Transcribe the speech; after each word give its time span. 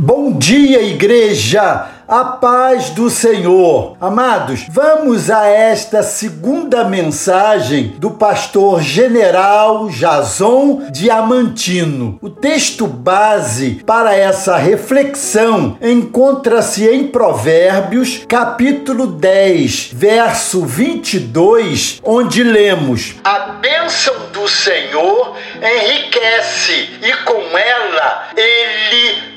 Bom 0.00 0.38
dia, 0.38 0.80
igreja! 0.80 1.88
A 2.08 2.24
paz 2.24 2.88
do 2.88 3.10
Senhor. 3.10 3.94
Amados, 4.00 4.64
vamos 4.70 5.28
a 5.28 5.44
esta 5.44 6.02
segunda 6.02 6.82
mensagem 6.82 7.88
do 7.98 8.12
pastor 8.12 8.80
general 8.80 9.88
Jason 9.88 10.84
Diamantino. 10.90 12.18
O 12.22 12.30
texto 12.30 12.86
base 12.86 13.82
para 13.84 14.14
essa 14.14 14.56
reflexão 14.56 15.76
encontra-se 15.82 16.88
em 16.88 17.08
Provérbios, 17.08 18.24
capítulo 18.26 19.06
10, 19.08 19.90
verso 19.92 20.64
22, 20.64 22.00
onde 22.02 22.42
lemos: 22.42 23.16
A 23.22 23.38
bênção 23.60 24.14
do 24.32 24.48
Senhor 24.48 25.36
enriquece 25.56 26.88
e 27.02 27.12
com 27.24 27.58
ela 27.58 28.30
ele 28.34 29.28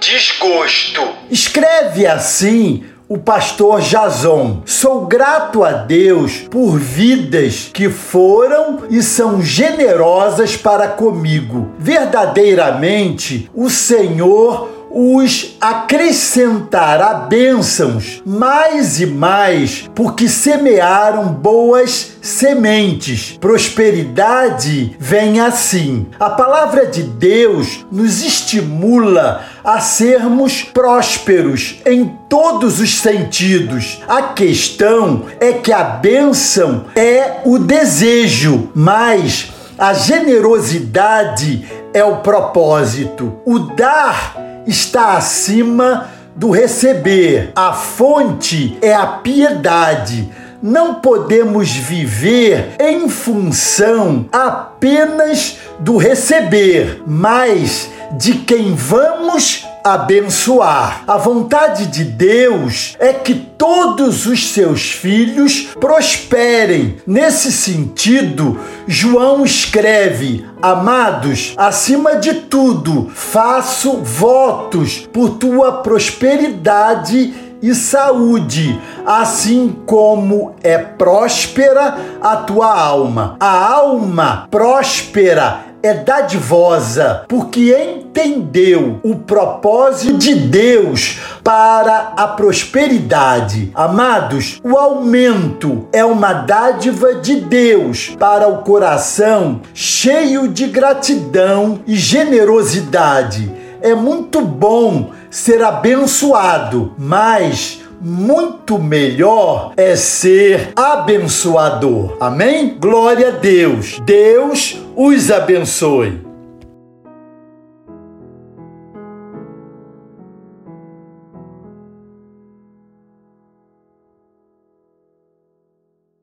desgosto. 0.00 1.00
Escreve 1.30 2.06
assim 2.06 2.84
o 3.08 3.18
pastor 3.18 3.80
Jason. 3.80 4.62
Sou 4.64 5.06
grato 5.06 5.62
a 5.62 5.72
Deus 5.72 6.38
por 6.50 6.78
vidas 6.78 7.70
que 7.72 7.88
foram 7.88 8.84
e 8.90 9.02
são 9.02 9.42
generosas 9.42 10.56
para 10.56 10.88
comigo. 10.88 11.70
Verdadeiramente, 11.78 13.50
o 13.54 13.68
Senhor 13.68 14.73
os 14.94 15.56
acrescentará 15.60 17.14
bênçãos 17.14 18.22
mais 18.24 19.00
e 19.00 19.06
mais, 19.06 19.90
porque 19.92 20.28
semearam 20.28 21.26
boas 21.32 22.12
sementes. 22.22 23.36
Prosperidade 23.40 24.94
vem 25.00 25.40
assim. 25.40 26.06
A 26.20 26.30
palavra 26.30 26.86
de 26.86 27.02
Deus 27.02 27.84
nos 27.90 28.22
estimula 28.22 29.44
a 29.64 29.80
sermos 29.80 30.62
prósperos 30.62 31.80
em 31.84 32.06
todos 32.28 32.78
os 32.78 32.98
sentidos. 32.98 34.00
A 34.06 34.22
questão 34.22 35.24
é 35.40 35.54
que 35.54 35.72
a 35.72 35.82
bênção 35.82 36.84
é 36.94 37.40
o 37.44 37.58
desejo, 37.58 38.70
mas 38.74 39.52
a 39.76 39.92
generosidade 39.92 41.66
é 41.92 42.04
o 42.04 42.18
propósito. 42.18 43.34
O 43.44 43.58
dar 43.58 44.53
está 44.66 45.16
acima 45.16 46.10
do 46.34 46.50
receber. 46.50 47.52
A 47.54 47.72
fonte 47.72 48.76
é 48.82 48.94
a 48.94 49.06
piedade. 49.06 50.30
Não 50.62 50.94
podemos 50.94 51.70
viver 51.70 52.74
em 52.80 53.08
função 53.08 54.26
apenas 54.32 55.58
do 55.78 55.96
receber, 55.96 57.02
mas 57.06 57.90
de 58.12 58.34
quem 58.34 58.74
vamos 58.74 59.66
abençoar. 59.84 61.04
A 61.06 61.18
vontade 61.18 61.86
de 61.86 62.04
Deus 62.04 62.96
é 62.98 63.12
que 63.12 63.34
todos 63.34 64.24
os 64.24 64.48
seus 64.48 64.90
filhos 64.90 65.68
prosperem. 65.78 66.96
Nesse 67.06 67.52
sentido, 67.52 68.58
João 68.88 69.44
escreve: 69.44 70.46
Amados, 70.62 71.52
acima 71.58 72.16
de 72.16 72.32
tudo, 72.34 73.10
faço 73.14 73.98
votos 73.98 75.06
por 75.12 75.36
tua 75.36 75.82
prosperidade 75.82 77.34
e 77.60 77.74
saúde, 77.74 78.78
assim 79.06 79.74
como 79.86 80.54
é 80.62 80.76
próspera 80.76 81.96
a 82.20 82.36
tua 82.36 82.78
alma. 82.78 83.36
A 83.40 83.72
alma 83.74 84.46
próspera 84.50 85.73
é 85.84 85.92
dadivosa, 85.92 87.26
porque 87.28 87.76
entendeu 87.78 89.00
o 89.02 89.16
propósito 89.16 90.16
de 90.16 90.34
Deus 90.34 91.18
para 91.44 92.14
a 92.16 92.26
prosperidade. 92.26 93.70
Amados, 93.74 94.62
o 94.64 94.78
aumento 94.78 95.86
é 95.92 96.02
uma 96.02 96.32
dádiva 96.32 97.16
de 97.16 97.36
Deus 97.36 98.16
para 98.18 98.48
o 98.48 98.62
coração 98.62 99.60
cheio 99.74 100.48
de 100.48 100.68
gratidão 100.68 101.80
e 101.86 101.96
generosidade. 101.96 103.52
É 103.82 103.94
muito 103.94 104.40
bom 104.40 105.10
ser 105.28 105.62
abençoado, 105.62 106.94
mas 106.96 107.83
muito 108.04 108.78
melhor 108.78 109.72
é 109.78 109.96
ser 109.96 110.72
abençoador. 110.76 112.18
Amém? 112.20 112.76
Glória 112.78 113.28
a 113.28 113.30
Deus. 113.30 113.98
Deus 114.04 114.78
os 114.94 115.30
abençoe. 115.30 116.23